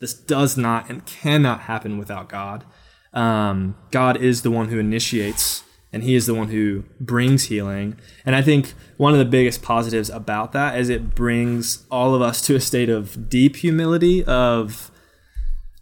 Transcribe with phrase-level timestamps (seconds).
[0.00, 2.64] This does not and cannot happen without God.
[3.12, 7.98] Um, God is the one who initiates and he is the one who brings healing.
[8.24, 12.22] And I think one of the biggest positives about that is it brings all of
[12.22, 14.90] us to a state of deep humility of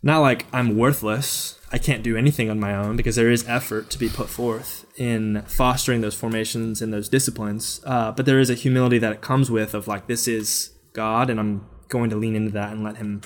[0.03, 1.59] not like I'm worthless.
[1.71, 4.87] I can't do anything on my own because there is effort to be put forth
[4.97, 7.83] in fostering those formations and those disciplines.
[7.85, 11.29] Uh, but there is a humility that it comes with of like, this is God,
[11.29, 13.21] and I'm going to lean into that and let Him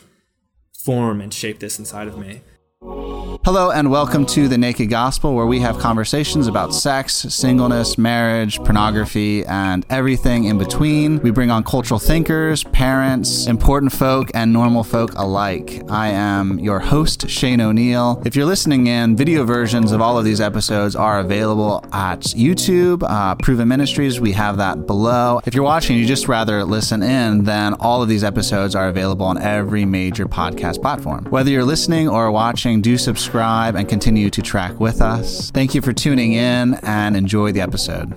[0.84, 2.42] form and shape this inside of me.
[2.84, 8.58] Hello, and welcome to The Naked Gospel, where we have conversations about sex, singleness, marriage,
[8.58, 11.20] pornography, and everything in between.
[11.20, 15.80] We bring on cultural thinkers, parents, important folk, and normal folk alike.
[15.88, 18.20] I am your host, Shane O'Neill.
[18.26, 23.04] If you're listening in, video versions of all of these episodes are available at YouTube,
[23.08, 24.18] uh, Proven Ministries.
[24.18, 25.40] We have that below.
[25.46, 29.26] If you're watching, you just rather listen in, then all of these episodes are available
[29.26, 31.26] on every major podcast platform.
[31.26, 35.50] Whether you're listening or watching, do subscribe and continue to track with us.
[35.50, 38.14] Thank you for tuning in and enjoy the episode.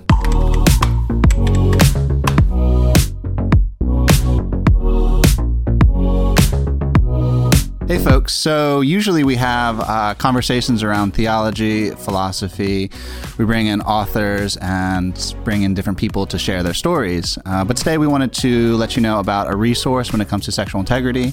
[7.88, 8.32] Hey, folks.
[8.34, 12.90] So, usually we have uh, conversations around theology, philosophy.
[13.38, 17.38] We bring in authors and bring in different people to share their stories.
[17.46, 20.46] Uh, but today we wanted to let you know about a resource when it comes
[20.46, 21.32] to sexual integrity,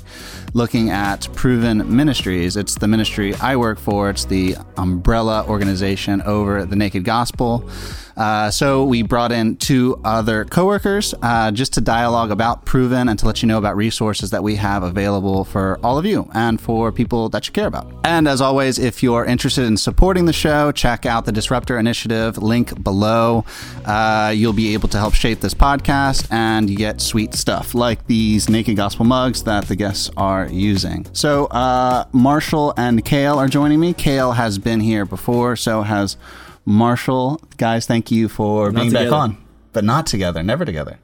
[0.54, 2.56] looking at Proven Ministries.
[2.56, 7.67] It's the ministry I work for, it's the umbrella organization over the Naked Gospel.
[8.16, 13.17] Uh, so we brought in two other coworkers uh, just to dialogue about Proven and
[13.20, 16.59] to let you know about resources that we have available for all of you and
[16.59, 17.92] for people that you care about.
[18.03, 22.38] And as always, if you're interested in supporting the show, check out the Disruptor Initiative
[22.38, 23.45] link below.
[23.86, 28.50] Uh, you'll be able to help shape this podcast and get sweet stuff like these
[28.50, 31.05] Naked Gospel mugs that the guests are using.
[31.14, 33.94] So uh, Marshall and Kale are joining me.
[33.94, 36.17] Kale has been here before, so has
[36.66, 39.09] Marshall, guys, thank you for Not being together.
[39.09, 39.38] back on,
[39.73, 40.98] but not together, never together.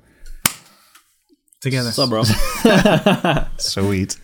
[1.61, 1.89] together.
[1.95, 2.23] What's up, bro?
[3.57, 4.17] Sweet.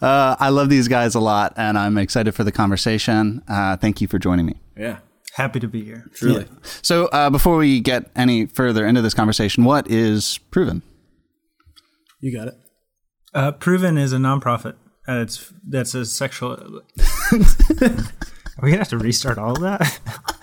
[0.00, 3.42] Uh, I love these guys a lot, and I'm excited for the conversation.
[3.48, 4.54] Uh, thank you for joining me.
[4.76, 4.98] yeah,
[5.34, 6.06] Happy to be here.
[6.14, 6.46] truly.
[6.82, 10.82] So, uh, before we get any further into this conversation, what is proven?
[12.20, 12.54] You got it.
[13.32, 14.74] Uh, Proven is a nonprofit.
[15.08, 16.50] Uh, it's that's a sexual.
[17.32, 20.00] Are we gonna have to restart all of that?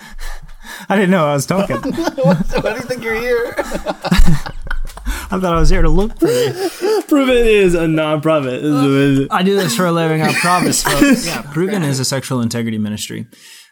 [0.89, 1.77] I didn't know I was talking.
[1.81, 3.53] Why do you think you're here?
[5.29, 6.53] I thought I was here to look pretty.
[7.07, 9.27] Proven is a nonprofit.
[9.29, 10.21] I do this for a living.
[10.21, 10.83] I promise.
[10.83, 11.25] Folks.
[11.27, 13.27] Yeah, Proven is a sexual integrity ministry.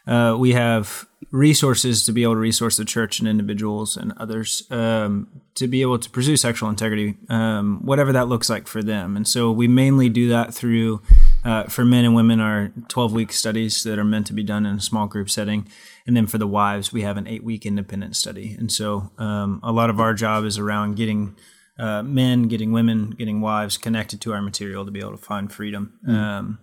[0.06, 4.62] Uh, we have resources to be able to resource the church and individuals and others
[4.70, 9.16] um, to be able to pursue sexual integrity, um, whatever that looks like for them.
[9.16, 11.02] And so we mainly do that through,
[11.46, 14.66] uh, for men and women, are 12 week studies that are meant to be done
[14.66, 15.68] in a small group setting.
[16.06, 18.56] And then for the wives, we have an eight week independent study.
[18.58, 21.36] And so um, a lot of our job is around getting
[21.78, 25.52] uh, men, getting women, getting wives connected to our material to be able to find
[25.52, 26.58] freedom um,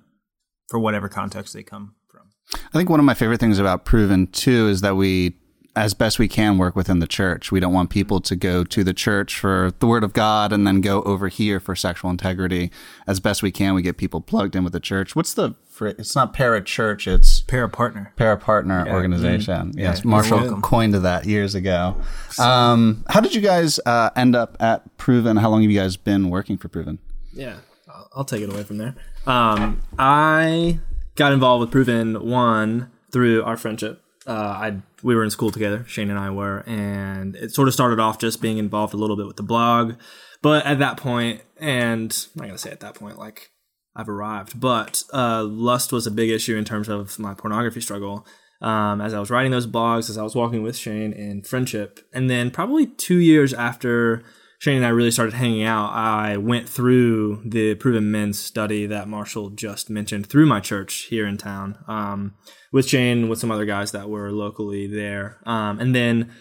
[0.69, 2.31] for whatever context they come from.
[2.51, 5.37] I think one of my favorite things about Proven too is that we,
[5.75, 7.51] as best we can, work within the church.
[7.51, 10.67] We don't want people to go to the church for the Word of God and
[10.67, 12.69] then go over here for sexual integrity.
[13.07, 15.15] As best we can, we get people plugged in with the church.
[15.15, 15.55] What's the?
[15.81, 17.07] It's not para church.
[17.07, 18.13] It's Para partner.
[18.15, 19.71] para partner organization.
[19.75, 21.99] yes, you're Marshall coined that years ago.
[22.37, 25.37] Um, how did you guys uh, end up at Proven?
[25.37, 26.99] How long have you guys been working for Proven?
[27.33, 27.55] Yeah,
[27.89, 28.93] I'll, I'll take it away from there.
[29.25, 30.77] Um, I
[31.15, 34.02] got involved with Proven One through our friendship.
[34.25, 37.73] Uh, I we were in school together, Shane and I were, and it sort of
[37.73, 39.95] started off just being involved a little bit with the blog.
[40.41, 43.51] But at that point, and I'm not gonna say at that point, like
[43.95, 48.25] I've arrived, but uh, lust was a big issue in terms of my pornography struggle.
[48.61, 51.99] Um, as I was writing those blogs, as I was walking with Shane in friendship,
[52.13, 54.23] and then probably two years after
[54.63, 59.09] Shane and I really started hanging out, I went through the Proven Men study that
[59.09, 62.35] Marshall just mentioned through my church here in town um,
[62.71, 65.41] with Shane, with some other guys that were locally there.
[65.45, 66.31] Um, and then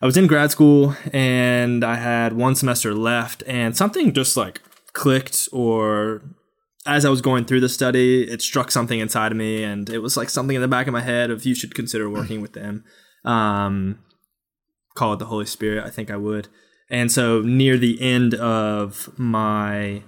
[0.00, 4.60] I was in grad school and I had one semester left, and something just like
[4.92, 6.22] clicked or
[6.86, 9.98] as I was going through the study, it struck something inside of me, and it
[9.98, 12.52] was like something in the back of my head of you should consider working with
[12.52, 12.84] them.
[13.24, 13.98] Um,
[14.94, 15.84] call it the Holy Spirit.
[15.84, 16.46] I think I would.
[16.90, 20.02] And so near the end of my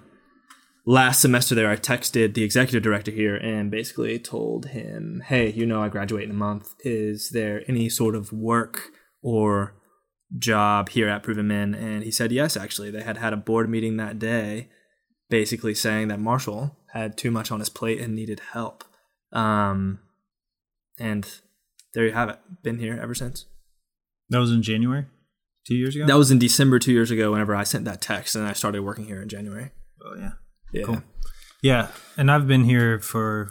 [0.86, 5.64] last semester there, I texted the executive director here and basically told him, "Hey, you
[5.66, 6.74] know, I graduate in a month.
[6.84, 8.90] Is there any sort of work
[9.22, 9.74] or
[10.36, 12.90] job here at Proven Men?" And he said, "Yes, actually.
[12.90, 14.68] They had had a board meeting that day."
[15.30, 18.84] basically saying that Marshall had too much on his plate and needed help.
[19.32, 19.98] Um,
[20.98, 21.26] and
[21.92, 22.38] there you have it.
[22.62, 23.46] Been here ever since.
[24.28, 25.06] That was in January,
[25.66, 26.06] two years ago.
[26.06, 27.32] That was in December two years ago.
[27.32, 29.70] Whenever I sent that text, and I started working here in January.
[30.04, 30.30] oh yeah,
[30.72, 30.84] Yeah.
[30.84, 31.02] Cool.
[31.62, 31.88] yeah.
[32.16, 33.50] And I've been here for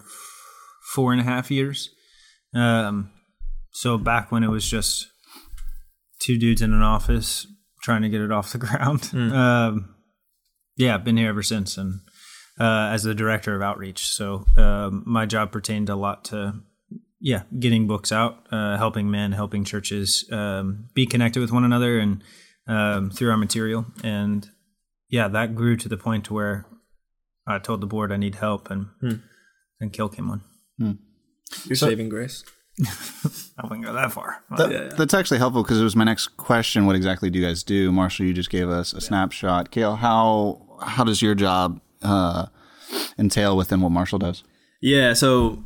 [0.93, 1.89] four and a half years.
[2.53, 3.11] Um,
[3.71, 5.07] so back when it was just
[6.19, 7.47] two dudes in an office
[7.81, 9.09] trying to get it off the ground.
[9.13, 9.95] Um,
[10.77, 11.99] yeah, I've been here ever since, and
[12.59, 14.07] uh, as the director of outreach.
[14.07, 16.53] So um, my job pertained a lot to
[17.25, 21.97] yeah, getting books out, uh, helping men, helping churches um, be connected with one another,
[21.97, 22.21] and
[22.67, 23.85] um, through our material.
[24.03, 24.47] And
[25.09, 26.65] yeah, that grew to the point where
[27.47, 28.87] I told the board I need help, and
[29.79, 30.41] then Kale came on.
[31.65, 32.43] Your saving grace.
[33.57, 34.43] I wouldn't go that far.
[34.57, 34.89] That- Yeah, yeah.
[34.97, 36.85] That's actually helpful because it was my next question.
[36.87, 37.91] What exactly do you guys do?
[37.91, 39.71] Marshall, you just gave us a snapshot.
[39.71, 42.47] Kale, how how does your job uh,
[43.17, 44.43] entail within what Marshall does?
[44.81, 45.63] Yeah, so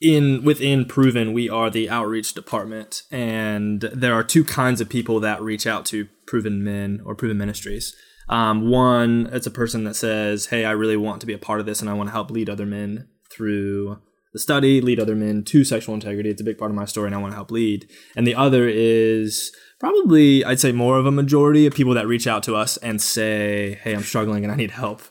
[0.00, 5.20] in within Proven, we are the outreach department, and there are two kinds of people
[5.20, 7.94] that reach out to Proven Men or Proven Ministries.
[8.28, 11.60] Um, one, it's a person that says, "Hey, I really want to be a part
[11.60, 13.98] of this, and I want to help lead other men through
[14.32, 16.28] the study, lead other men to sexual integrity.
[16.30, 18.34] It's a big part of my story, and I want to help lead." And the
[18.34, 22.54] other is probably, I'd say, more of a majority of people that reach out to
[22.54, 25.02] us and say, "Hey, I'm struggling and I need help."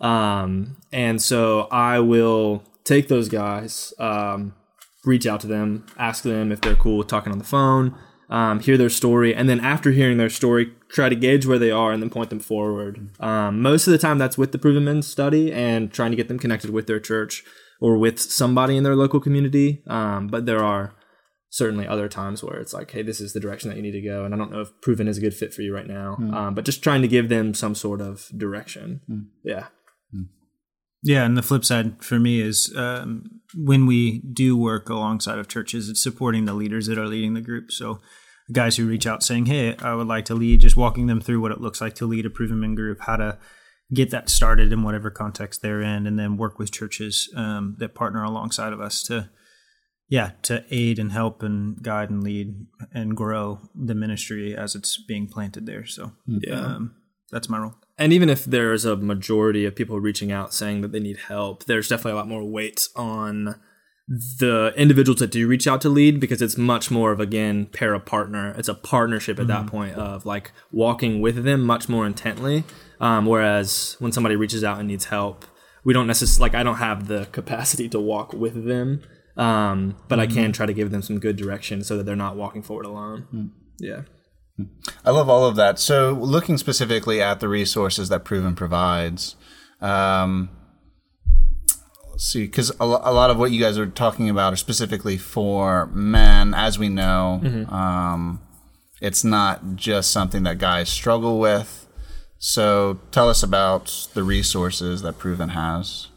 [0.00, 4.54] Um, and so I will take those guys, um,
[5.04, 7.96] reach out to them, ask them if they're cool with talking on the phone,
[8.30, 11.70] um, hear their story, and then after hearing their story, try to gauge where they
[11.70, 13.10] are and then point them forward.
[13.20, 16.28] Um, most of the time, that's with the Proven Men study and trying to get
[16.28, 17.42] them connected with their church
[17.80, 19.82] or with somebody in their local community.
[19.86, 20.94] Um, but there are
[21.50, 24.00] certainly other times where it's like, hey, this is the direction that you need to
[24.00, 26.16] go, and I don't know if Proven is a good fit for you right now.
[26.34, 29.00] Um, but just trying to give them some sort of direction.
[29.44, 29.66] Yeah.
[31.04, 35.48] Yeah, and the flip side for me is um, when we do work alongside of
[35.48, 37.72] churches, it's supporting the leaders that are leading the group.
[37.72, 38.00] So,
[38.52, 41.40] guys who reach out saying, "Hey, I would like to lead," just walking them through
[41.40, 43.38] what it looks like to lead a proven men group, how to
[43.92, 47.94] get that started in whatever context they're in, and then work with churches um, that
[47.96, 49.28] partner alongside of us to,
[50.08, 52.54] yeah, to aid and help and guide and lead
[52.92, 55.84] and grow the ministry as it's being planted there.
[55.84, 56.60] So, Yeah.
[56.60, 56.94] um,
[57.32, 57.74] that's my role.
[57.98, 61.64] And even if there's a majority of people reaching out saying that they need help,
[61.64, 63.60] there's definitely a lot more weight on
[64.08, 67.94] the individuals that do reach out to lead because it's much more of again pair
[67.94, 68.54] a partner.
[68.58, 72.64] It's a partnership at that point of like walking with them much more intently.
[73.00, 75.44] Um, whereas when somebody reaches out and needs help,
[75.84, 79.02] we don't necessarily like I don't have the capacity to walk with them,
[79.36, 82.36] um, but I can try to give them some good direction so that they're not
[82.36, 83.52] walking forward alone.
[83.78, 84.02] Yeah.
[85.04, 85.78] I love all of that.
[85.78, 89.34] So, looking specifically at the resources that Proven provides,
[89.80, 90.50] um,
[92.10, 95.16] let's see, because a, a lot of what you guys are talking about are specifically
[95.16, 97.40] for men, as we know.
[97.74, 98.40] Um,
[99.00, 101.88] it's not just something that guys struggle with.
[102.38, 106.08] So, tell us about the resources that Proven has.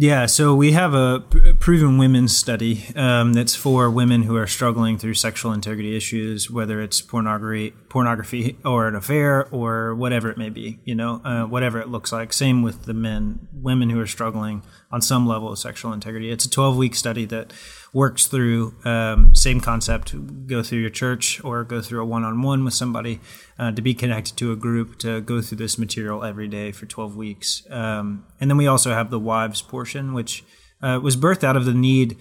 [0.00, 1.20] Yeah, so we have a
[1.58, 6.80] proven women's study um, that's for women who are struggling through sexual integrity issues, whether
[6.80, 10.80] it's pornography, pornography or an affair or whatever it may be.
[10.86, 12.32] You know, uh, whatever it looks like.
[12.32, 16.30] Same with the men, women who are struggling on some level of sexual integrity.
[16.30, 17.52] It's a 12 week study that
[17.92, 20.14] works through um, same concept.
[20.46, 23.20] Go through your church or go through a one on one with somebody
[23.58, 26.86] uh, to be connected to a group to go through this material every day for
[26.86, 27.62] 12 weeks.
[27.70, 30.44] Um, and then we also have the wives portion, which
[30.82, 32.16] uh, was birthed out of the need.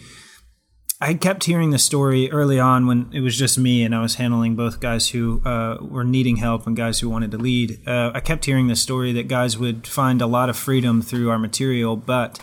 [1.02, 4.16] I kept hearing the story early on when it was just me and I was
[4.16, 7.88] handling both guys who uh, were needing help and guys who wanted to lead.
[7.88, 11.30] Uh, I kept hearing the story that guys would find a lot of freedom through
[11.30, 12.40] our material, but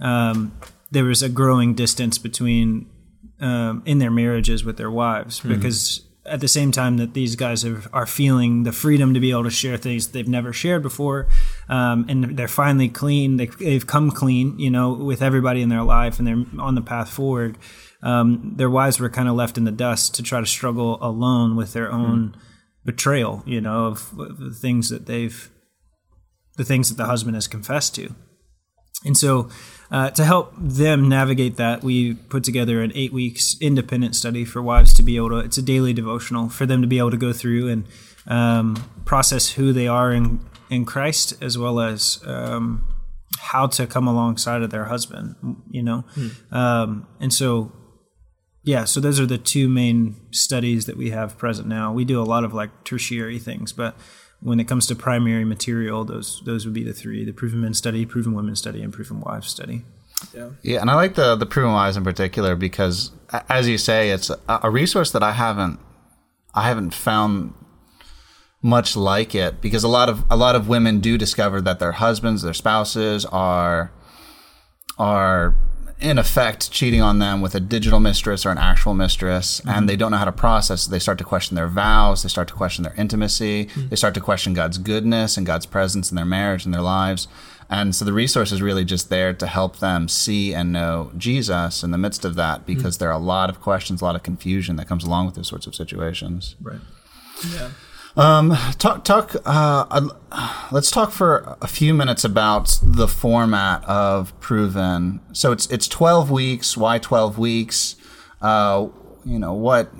[0.00, 0.58] um,
[0.90, 2.88] there was a growing distance between
[3.40, 7.64] um, in their marriages with their wives because at the same time that these guys
[7.64, 11.28] are, are feeling the freedom to be able to share things they've never shared before
[11.68, 13.36] um, and they're finally clean.
[13.36, 16.82] They, they've come clean you know with everybody in their life and they're on the
[16.82, 17.58] path forward.
[18.02, 21.56] Um, their wives were kind of left in the dust to try to struggle alone
[21.56, 22.36] with their own
[22.84, 25.50] betrayal you know of the things that they've
[26.58, 28.14] the things that the husband has confessed to.
[29.04, 29.48] And so,
[29.90, 34.60] uh, to help them navigate that, we put together an eight weeks independent study for
[34.60, 35.36] wives to be able to.
[35.38, 37.84] It's a daily devotional for them to be able to go through and
[38.26, 42.86] um, process who they are in in Christ, as well as um,
[43.38, 45.36] how to come alongside of their husband.
[45.70, 46.04] You know,
[46.50, 47.72] um, and so
[48.62, 51.92] yeah, so those are the two main studies that we have present now.
[51.92, 53.96] We do a lot of like tertiary things, but
[54.40, 57.74] when it comes to primary material, those those would be the three: the proven men
[57.74, 59.84] study, proven women study, and proven wives study.
[60.34, 60.50] Yeah.
[60.62, 63.12] Yeah, and I like the the proven wives in particular because,
[63.48, 65.80] as you say, it's a, a resource that I haven't
[66.54, 67.54] I haven't found
[68.62, 71.92] much like it because a lot of a lot of women do discover that their
[71.92, 73.92] husbands, their spouses are
[74.98, 75.54] are
[76.00, 79.86] in effect cheating on them with a digital mistress or an actual mistress and mm-hmm.
[79.86, 80.86] they don't know how to process.
[80.86, 82.22] They start to question their vows.
[82.22, 83.66] They start to question their intimacy.
[83.66, 83.88] Mm-hmm.
[83.88, 87.26] They start to question god's goodness and god's presence in their marriage and their lives.
[87.70, 91.82] And so the resource is really just there to help them see and know jesus
[91.82, 93.00] in the midst of that because mm.
[93.00, 95.48] there are a lot of questions a lot of confusion that comes along with those
[95.48, 96.56] sorts of situations.
[96.60, 96.80] Right.
[97.52, 97.70] Yeah.
[98.16, 100.08] Talk talk uh,
[100.70, 105.20] let's talk for a few minutes about the format of proven.
[105.32, 106.76] So it's it's 12 weeks.
[106.76, 107.96] Why 12 weeks?
[108.40, 108.88] Uh,
[109.24, 109.92] you know what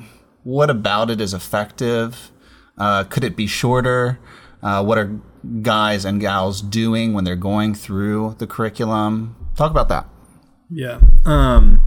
[0.42, 2.30] what about it is effective?
[2.76, 4.18] Uh, could it be shorter?
[4.62, 5.20] Uh, what are
[5.62, 9.36] guys and gals doing when they're going through the curriculum?
[9.56, 10.06] Talk about that.
[10.70, 11.00] Yeah.
[11.24, 11.80] Um,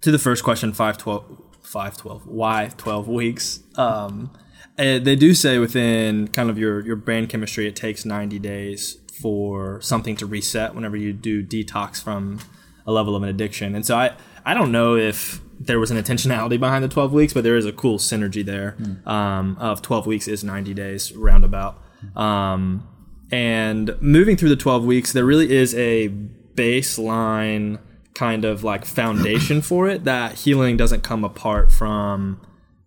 [0.00, 3.60] to the first question, 5, 12, 5, 12, why 12 weeks?
[3.76, 4.30] Um,
[4.78, 8.98] eh, they do say within kind of your, your brain chemistry, it takes 90 days
[9.20, 12.40] for something to reset whenever you do detox from
[12.86, 13.74] a level of an addiction.
[13.74, 17.32] And so I, I don't know if there was an intentionality behind the 12 weeks,
[17.32, 18.76] but there is a cool synergy there
[19.06, 21.80] um, of 12 weeks is 90 days roundabout.
[22.16, 22.86] Um,
[23.30, 26.08] and moving through the 12 weeks, there really is a
[26.54, 27.78] baseline
[28.14, 32.40] kind of like foundation for it that healing doesn't come apart from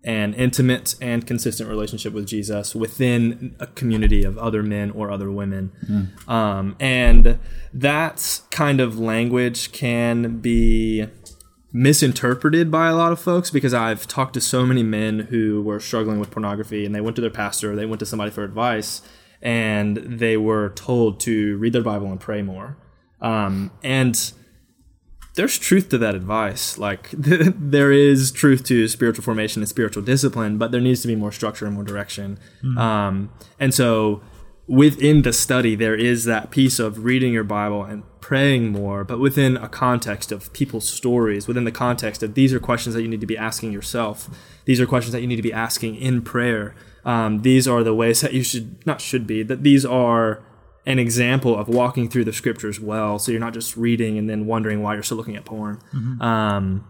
[0.08, 5.30] an intimate and consistent relationship with Jesus within a community of other men or other
[5.30, 5.74] women.
[6.30, 7.38] Um, and
[7.74, 11.08] that kind of language can be
[11.74, 15.82] misinterpreted by a lot of folks because I've talked to so many men who were
[15.82, 19.02] struggling with pornography and they went to their pastor, they went to somebody for advice,
[19.42, 22.78] and they were told to read their Bible and pray more.
[23.20, 24.32] Um, and
[25.38, 26.78] there's truth to that advice.
[26.78, 31.16] Like there is truth to spiritual formation and spiritual discipline, but there needs to be
[31.16, 32.40] more structure and more direction.
[32.78, 34.22] Um, and so
[34.68, 39.20] within the study, there is that piece of reading your Bible and praying more, but
[39.20, 43.08] within a context of people's stories, within the context of these are questions that you
[43.08, 44.30] need to be asking yourself.
[44.66, 46.76] These are questions that you need to be asking in prayer.
[47.06, 50.44] Um, these are the ways that you should not should be that these are
[50.88, 53.20] an example of walking through the scriptures well.
[53.20, 55.82] So you're not just reading and then wondering why you're still looking at porn.
[56.22, 56.88] Um,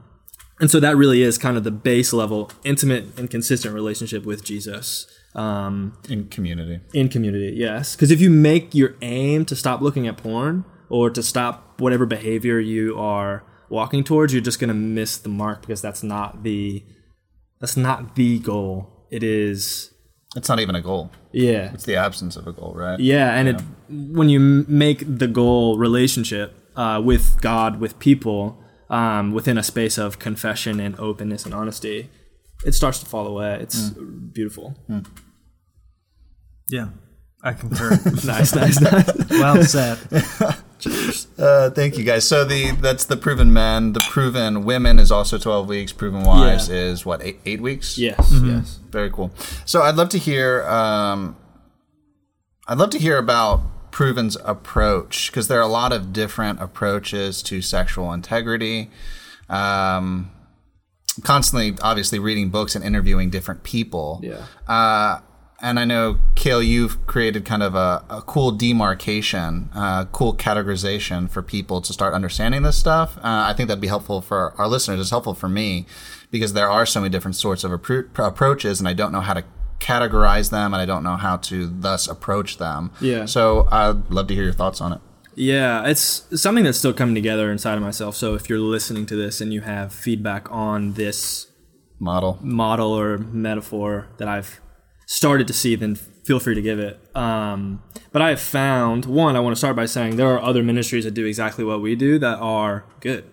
[0.60, 4.44] and so that really is kind of the base level, intimate and consistent relationship with
[4.44, 7.54] Jesus um, in community in community.
[7.56, 11.80] Yes, because if you make your aim to stop looking at porn or to stop
[11.80, 16.04] whatever behavior you are walking towards, you're just going to miss the mark because that's
[16.04, 16.84] not the
[17.60, 19.08] that's not the goal.
[19.10, 19.92] It is
[20.36, 23.48] it's not even a goal yeah it's the absence of a goal right yeah, and
[23.50, 29.63] It, when you make the goal relationship uh, with God, with people, um, within a
[29.63, 32.10] space of confession and openness and honesty,
[32.65, 33.60] it starts to fall away.
[33.62, 34.75] It's beautiful.
[36.69, 36.89] Yeah,
[37.43, 37.91] I concur.
[38.25, 39.29] nice, nice, nice.
[39.29, 39.98] well said.
[41.38, 42.27] Uh, thank you guys.
[42.27, 43.94] So the that's the proven men.
[43.94, 45.94] The proven women is also twelve weeks.
[45.94, 46.75] Proven wives Yeah.
[46.75, 47.96] is what eight, eight weeks.
[47.98, 48.79] Yes, yes.
[48.89, 49.32] very cool.
[49.63, 50.63] So I'd love to hear.
[50.67, 51.36] Um,
[52.67, 57.44] I'd love to hear about Proven's approach because there are a lot of different approaches
[57.44, 58.89] to sexual integrity.
[59.48, 60.32] Um,
[61.24, 64.20] constantly, obviously, reading books and interviewing different people.
[64.24, 64.46] Yeah.
[64.67, 65.20] Uh,
[65.62, 71.30] and I know, Kale, you've created kind of a, a cool demarcation, uh, cool categorization
[71.30, 73.18] for people to start understanding this stuff.
[73.18, 75.00] Uh, I think that'd be helpful for our listeners.
[75.00, 75.86] It's helpful for me
[76.30, 79.34] because there are so many different sorts of appro- approaches, and I don't know how
[79.34, 79.44] to
[79.80, 82.92] categorize them, and I don't know how to thus approach them.
[83.02, 83.26] Yeah.
[83.26, 85.02] So I'd love to hear your thoughts on it.
[85.36, 88.16] Yeah, it's something that's still coming together inside of myself.
[88.16, 91.48] So if you're listening to this and you have feedback on this
[92.00, 92.40] Model.
[92.42, 94.62] model or metaphor that I've
[95.08, 97.00] started to see, then feel free to give it.
[97.16, 99.36] Um, but I have found one.
[99.36, 101.96] I want to start by saying there are other ministries that do exactly what we
[101.96, 103.24] do that are good.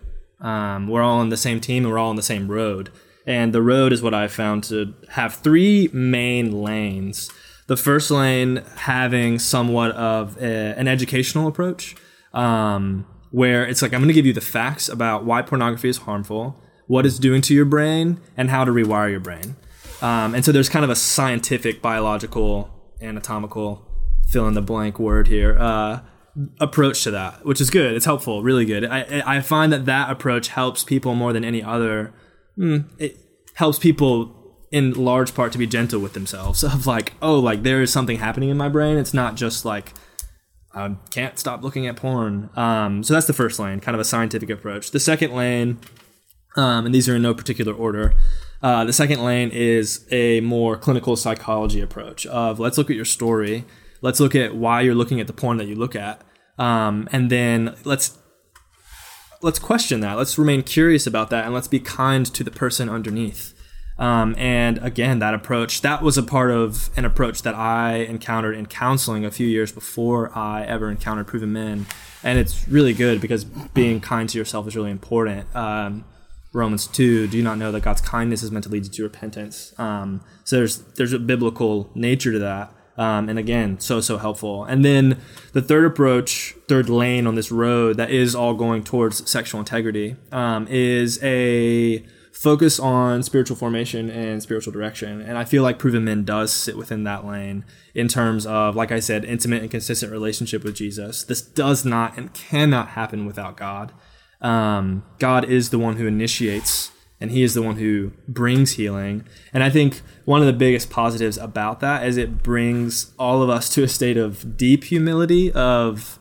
[0.41, 2.91] Um, we're all on the same team and we're all on the same road.
[3.27, 7.31] And the road is what I've found to have three main lanes.
[7.67, 11.97] The first lane having somewhat of a, an educational approach,
[12.33, 15.97] um, where it's like I'm going to give you the facts about why pornography is
[15.99, 19.57] harmful, what it's doing to your brain, and how to rewire your brain.
[20.05, 22.69] Um, and so there's kind of a scientific, biological,
[23.01, 23.89] anatomical,
[24.29, 26.01] fill in the blank word here, uh,
[26.61, 27.95] approach to that, which is good.
[27.95, 28.85] It's helpful, really good.
[28.85, 32.13] I, I find that that approach helps people more than any other.
[32.59, 33.17] Mm, it
[33.55, 37.81] helps people in large part to be gentle with themselves of like, oh, like there
[37.81, 38.99] is something happening in my brain.
[38.99, 39.95] It's not just like
[40.75, 42.51] I can't stop looking at porn.
[42.57, 44.91] Um, so that's the first lane, kind of a scientific approach.
[44.91, 45.79] The second lane,
[46.57, 48.13] um, and these are in no particular order.
[48.65, 53.05] Uh, the second lane is a more clinical psychology approach of let's look at your
[53.05, 53.67] story,
[54.01, 56.23] let's look at why you're looking at the porn that you look at,
[56.59, 58.17] um, and then let's
[59.43, 60.17] let's question that.
[60.17, 63.53] Let's remain curious about that, and let's be kind to the person underneath.
[63.99, 68.57] Um, and again, that approach that was a part of an approach that I encountered
[68.57, 71.85] in counseling a few years before I ever encountered proven men,
[72.23, 75.55] and it's really good because being kind to yourself is really important.
[75.55, 76.07] Um,
[76.55, 79.03] Romans two, do you not know that God's kindness is meant to lead you to
[79.03, 79.75] repentance?
[79.77, 82.73] Um, so there's there's a biblical nature to that.
[82.97, 84.65] Um, and again, so so helpful.
[84.65, 85.21] And then
[85.53, 90.15] the third approach, third lane on this road that is all going towards sexual integrity,
[90.31, 95.21] um, is a focus on spiritual formation and spiritual direction.
[95.21, 98.93] And I feel like Proven Men does sit within that lane in terms of, like
[98.93, 101.25] I said, intimate and consistent relationship with Jesus.
[101.25, 103.93] This does not and cannot happen without God.
[104.45, 109.25] Um, God is the one who initiates and he is the one who brings healing.
[109.53, 113.49] And I think one of the biggest positives about that is it brings all of
[113.49, 116.19] us to a state of deep humility of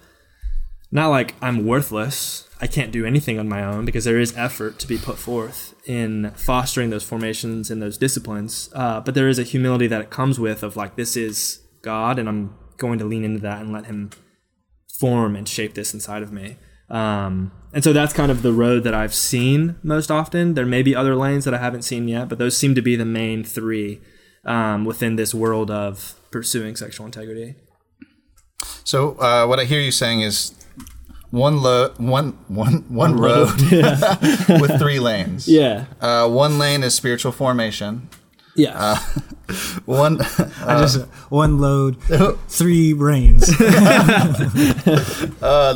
[0.91, 2.47] not like I'm worthless.
[2.61, 5.73] I can't do anything on my own because there is effort to be put forth
[5.85, 8.69] in fostering those formations and those disciplines.
[8.73, 12.17] Uh, but there is a humility that it comes with of like, this is God,
[12.17, 14.11] and I'm going to lean into that and let Him
[14.99, 16.55] form and shape this inside of me.
[16.89, 20.53] Um, and so that's kind of the road that I've seen most often.
[20.53, 22.95] There may be other lanes that I haven't seen yet, but those seem to be
[22.95, 24.01] the main three
[24.45, 27.55] um, within this world of pursuing sexual integrity.
[28.83, 30.53] So uh, what I hear you saying is
[31.31, 33.49] one lo- one one one road
[34.61, 35.47] with three lanes.
[35.47, 35.85] Yeah.
[35.99, 38.07] Uh, one lane is spiritual formation.
[38.55, 38.98] Yeah.
[39.50, 39.53] Uh,
[39.86, 41.98] one I just one load,
[42.48, 43.50] three reins.
[43.50, 43.57] uh,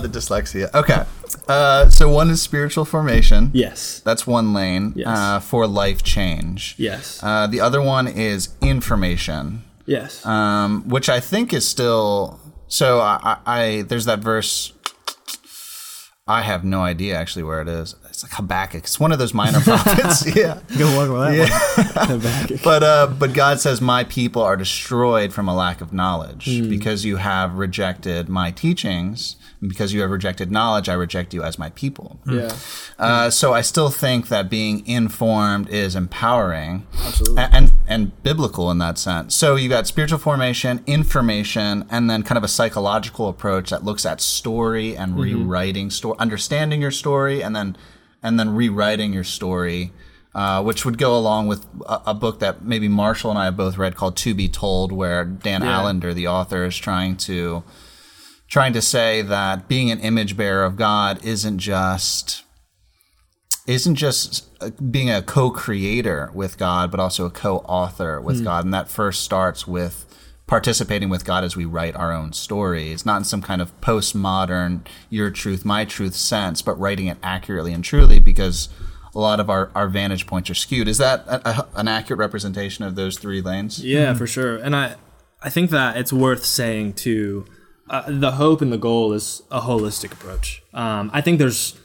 [0.02, 0.74] the dyslexia.
[0.74, 1.04] Okay.
[1.48, 3.52] Uh, so one is spiritual formation.
[3.54, 4.00] yes.
[4.04, 5.08] That's one lane Yes.
[5.08, 6.76] uh, for life change.
[6.78, 7.20] Yes.
[7.22, 10.26] Uh, the other one is information, yes.
[10.26, 12.40] um, which I think is still.
[12.68, 14.74] So I, I, I there's that verse.
[16.28, 17.96] I have no idea actually where it is.
[18.18, 18.82] It's like Habakkuk.
[18.86, 20.26] It's one of those minor prophets.
[20.36, 20.60] yeah.
[20.76, 22.58] Good luck with that one.
[22.64, 26.68] But uh, but God says, "My people are destroyed from a lack of knowledge, Hmm.
[26.68, 30.90] because you have rejected my teachings, and because you have rejected knowledge.
[30.90, 32.56] I reject you as my people." yeah.
[32.98, 38.80] Uh, so I still think that being informed is empowering, absolutely, and and biblical in
[38.80, 39.36] that sense.
[39.36, 44.08] So you got spiritual formation, information, and then kind of a psychological approach that looks
[44.08, 47.78] at story and rewriting story, understanding your story, and then
[48.28, 49.92] and then rewriting your story.
[50.36, 53.58] Uh, which would go along with a, a book that maybe Marshall and I have
[53.58, 55.82] both read called "To Be Told," where Dan Yeah.
[55.82, 57.64] Allender, the author, is trying to
[58.48, 62.44] trying to say that being an image bearer of God isn't just
[63.66, 68.74] isn't just uh, being a co-creator with God, but also a co-author with God, and
[68.76, 70.06] that first starts with
[70.48, 74.82] participating with God as we write our own stories, not in some kind of postmodern
[75.10, 78.70] "your truth, my truth" sense, but writing it accurately and truly, because
[79.14, 80.88] a lot of our, our vantage points are skewed.
[80.88, 83.84] Is that a, a, an accurate representation of those three lanes?
[83.84, 84.58] Yeah, for sure.
[84.58, 84.96] And I,
[85.42, 87.46] I think that it's worth saying too.
[87.90, 90.62] Uh, the hope and the goal is a holistic approach.
[90.74, 91.80] Um, I think there's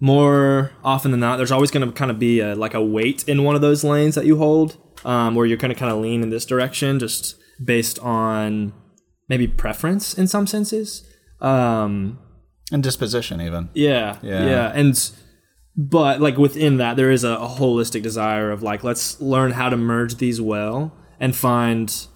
[0.00, 1.38] more often than not.
[1.38, 3.82] There's always going to kind of be a, like a weight in one of those
[3.82, 6.98] lanes that you hold, um, where you're going to kind of lean in this direction,
[6.98, 8.72] just based on
[9.28, 11.04] maybe preference in some senses.
[11.40, 12.18] Um,
[12.72, 13.68] And disposition, even.
[13.74, 14.46] yeah, Yeah.
[14.46, 15.10] yeah, and
[15.76, 19.68] but like within that, there is a, a holistic desire of like let's learn how
[19.68, 22.06] to merge these well and find,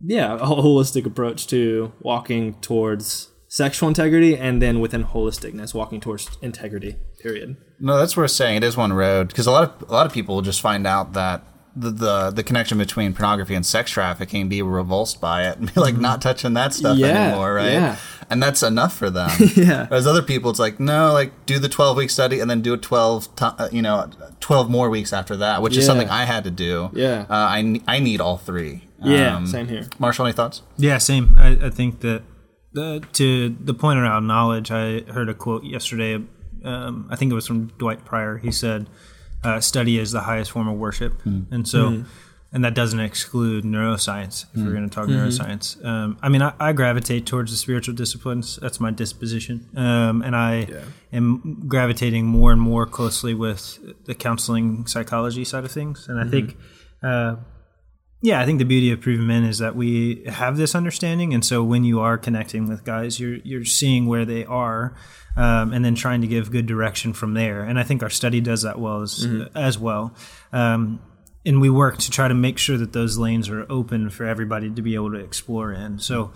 [0.00, 6.30] yeah, a holistic approach to walking towards sexual integrity, and then within holisticness, walking towards
[6.40, 6.96] integrity.
[7.20, 7.56] Period.
[7.80, 8.56] No, that's worth saying.
[8.58, 11.12] It is one road because a lot of a lot of people just find out
[11.14, 15.72] that the, the the connection between pornography and sex trafficking, be revulsed by it, and
[15.74, 17.72] be like not touching that stuff Yeah, anymore, right?
[17.72, 17.96] yeah.
[18.30, 19.30] And that's enough for them.
[19.56, 19.86] Yeah.
[19.88, 22.74] Whereas other people, it's like no, like do the twelve week study and then do
[22.74, 26.24] a twelve, to, uh, you know, twelve more weeks after that, which is something I
[26.24, 26.90] had to do.
[26.92, 27.22] Yeah.
[27.28, 28.84] uh, I I need all three.
[29.04, 29.86] Yeah, Um, same here.
[29.98, 30.62] Marshall, any thoughts?
[30.76, 31.34] Yeah, same.
[31.36, 32.22] I, I think that
[32.72, 36.22] the, to the point around knowledge, I heard a quote yesterday.
[36.64, 38.36] Um, I think it was from Dwight Pryor.
[38.38, 38.86] He said,
[39.44, 42.04] uh, "Study is the highest form of worship," and so,
[42.52, 44.44] and that doesn't exclude neuroscience.
[44.54, 47.94] If we're going to talk neuroscience, um, I mean, I, I gravitate towards the spiritual
[47.94, 48.58] disciplines.
[48.60, 50.68] That's my disposition, um, and I
[51.12, 56.08] am gravitating more and more closely with the counseling psychology side of things.
[56.08, 56.56] And I think
[57.02, 57.36] uh,
[58.22, 61.44] yeah, I think the beauty of Proven Men is that we have this understanding, and
[61.44, 64.94] so when you are connecting with guys, you're you're seeing where they are,
[65.36, 67.64] um, and then trying to give good direction from there.
[67.64, 70.14] And I think our study does that well as as well.
[70.52, 71.02] Um,
[71.44, 74.70] and we work to try to make sure that those lanes are open for everybody
[74.70, 75.98] to be able to explore in.
[75.98, 76.32] So,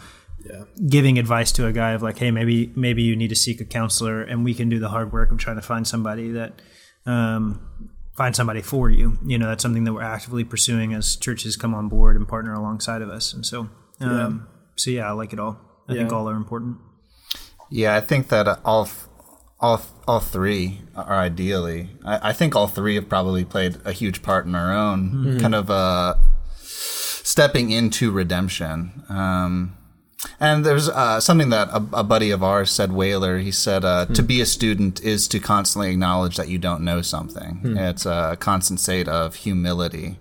[0.88, 3.64] giving advice to a guy of like, hey, maybe maybe you need to seek a
[3.64, 6.60] counselor, and we can do the hard work of trying to find somebody that
[7.06, 9.18] um, find somebody for you.
[9.24, 12.54] You know, that's something that we're actively pursuing as churches come on board and partner
[12.54, 13.32] alongside of us.
[13.32, 13.68] And so,
[14.00, 15.58] um, so yeah, I like it all.
[15.88, 16.78] I think all are important.
[17.70, 18.88] Yeah, I think that uh, all
[19.60, 21.90] all all three are ideally.
[22.04, 25.54] I, I think all three have probably played a huge part in our own kind
[25.54, 26.14] of uh,
[26.62, 29.04] stepping into redemption.
[29.08, 29.75] Um,
[30.40, 33.38] and there's uh, something that a, a buddy of ours said, Whaler.
[33.38, 37.02] He said, uh, "To be a student is to constantly acknowledge that you don't know
[37.02, 37.60] something.
[37.78, 40.18] It's a constant state of humility."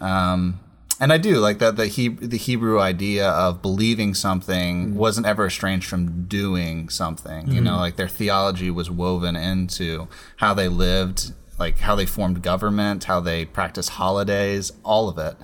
[0.00, 0.60] Um,
[1.00, 5.46] and I do like that the he, the Hebrew idea of believing something wasn't ever
[5.46, 7.52] estranged from doing something.
[7.52, 12.42] You know, like their theology was woven into how they lived, like how they formed
[12.42, 15.36] government, how they practiced holidays, all of it,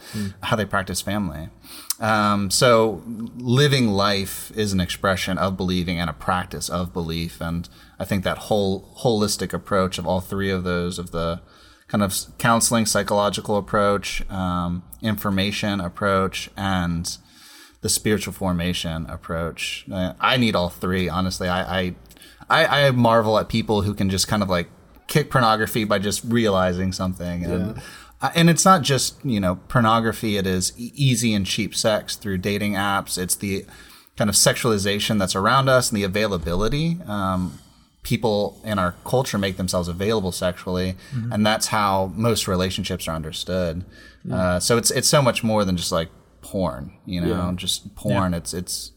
[0.43, 1.51] how they practiced family.
[2.01, 3.03] Um, so
[3.37, 8.25] living life is an expression of believing and a practice of belief, and I think
[8.25, 11.41] that whole holistic approach of all three of those of the
[11.87, 17.17] kind of counseling, psychological approach, um, information approach, and
[17.83, 19.85] the spiritual formation approach.
[19.93, 21.49] Uh, I need all three, honestly.
[21.49, 21.95] I, I,
[22.49, 24.69] I, I marvel at people who can just kind of like
[25.07, 27.45] kick pornography by just realizing something.
[27.45, 27.81] And, uh,
[28.35, 30.37] and it's not just, you know, pornography.
[30.37, 33.19] It is easy and cheap sex through dating apps.
[33.19, 33.67] It's the
[34.17, 36.99] kind of sexualization that's around us and the availability.
[37.07, 37.59] Um,
[38.03, 40.95] people in our culture make themselves available sexually,
[41.33, 43.85] and that's how most relationships are understood.
[44.31, 46.09] Uh, so it's it's so much more than just like
[46.41, 48.33] porn, you know, just porn.
[48.35, 48.93] It's it's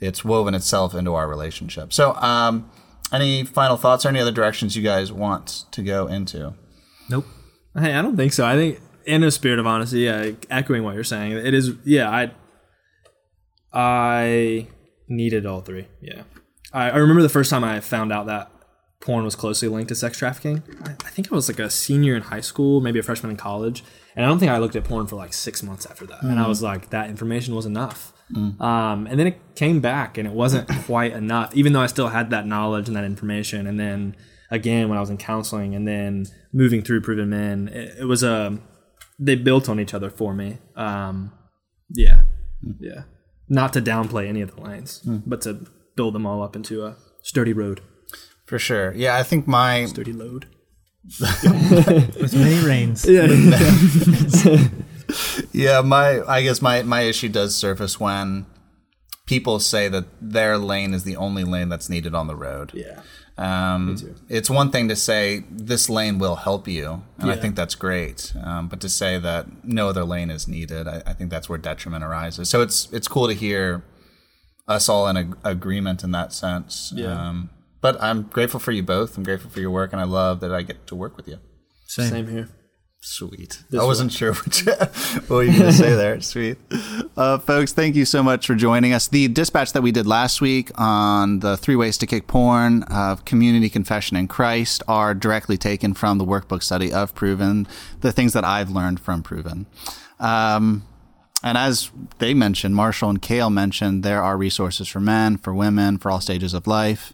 [0.00, 1.92] it's woven itself into our relationship.
[1.92, 2.68] So, um,
[3.12, 6.54] any final thoughts or any other directions you guys want to go into?
[7.74, 8.44] Hey, I don't think so.
[8.44, 11.72] I think in a spirit of honesty, yeah, echoing what you're saying, it is.
[11.84, 12.30] Yeah, I
[13.72, 14.68] I
[15.08, 15.86] needed all three.
[16.00, 16.22] Yeah,
[16.72, 18.50] I, I remember the first time I found out that
[19.00, 20.62] porn was closely linked to sex trafficking.
[20.84, 23.36] I, I think I was like a senior in high school, maybe a freshman in
[23.36, 23.82] college,
[24.14, 26.22] and I don't think I looked at porn for like six months after that.
[26.22, 28.12] And I was like, that information was enough.
[28.60, 32.08] Um, and then it came back, and it wasn't quite enough, even though I still
[32.08, 33.66] had that knowledge and that information.
[33.66, 34.16] And then
[34.52, 38.22] again, when I was in counseling, and then moving through Proven Men, it, it was
[38.22, 38.58] a
[39.18, 40.58] they built on each other for me.
[40.76, 41.32] Um,
[41.90, 42.22] yeah,
[42.62, 42.72] hmm.
[42.78, 43.02] yeah.
[43.48, 45.18] Not to downplay any of the lanes, hmm.
[45.26, 47.80] but to build them all up into a sturdy road,
[48.46, 48.94] For sure.
[48.94, 50.46] Yeah, I think my sturdy load.
[51.20, 53.04] With many rains.
[55.52, 58.46] yeah my I guess my my issue does surface when
[59.26, 62.70] people say that their lane is the only lane that's needed on the road.
[62.72, 63.02] Yeah,
[63.42, 63.96] Um,
[64.28, 68.32] it's one thing to say this lane will help you, and I think that's great.
[68.42, 71.58] Um, but to say that no other lane is needed, I, I think that's where
[71.58, 72.48] detriment arises.
[72.48, 73.82] So it's it's cool to hear
[74.68, 76.92] us all in ag- agreement in that sense.
[76.94, 77.28] Yeah.
[77.28, 77.50] Um,
[77.80, 79.16] but I'm grateful for you both.
[79.16, 81.38] I'm grateful for your work, and I love that I get to work with you.
[81.86, 82.10] Same.
[82.10, 82.48] same here.
[83.04, 83.64] Sweet.
[83.72, 84.72] I wasn't sure what, you,
[85.28, 86.20] were going to say there.
[86.20, 86.56] Sweet.
[87.16, 89.08] Uh, folks, thank you so much for joining us.
[89.08, 93.24] The dispatch that we did last week on the three ways to kick porn of
[93.24, 97.66] community confession in Christ are directly taken from the workbook study of Proven,
[98.02, 99.66] the things that I've learned from Proven.
[100.20, 100.84] Um,
[101.42, 105.98] and as they mentioned, Marshall and Kale mentioned, there are resources for men, for women,
[105.98, 107.12] for all stages of life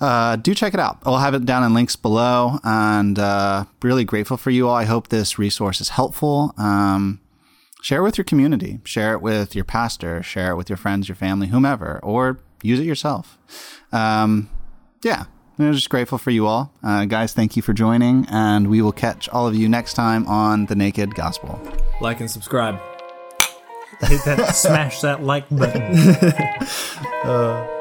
[0.00, 0.98] uh, do check it out.
[1.04, 4.74] I'll have it down in links below, and uh, really grateful for you all.
[4.74, 6.54] I hope this resource is helpful.
[6.58, 7.20] Um,
[7.82, 11.08] share it with your community, share it with your pastor, share it with your friends,
[11.08, 13.38] your family, whomever, or use it yourself.
[13.92, 14.50] Um,
[15.02, 15.24] yeah,
[15.58, 17.32] I'm just grateful for you all, uh, guys.
[17.32, 20.74] Thank you for joining, and we will catch all of you next time on the
[20.74, 21.58] Naked Gospel.
[22.02, 22.78] Like and subscribe.
[24.00, 25.94] Hit that, smash that like button.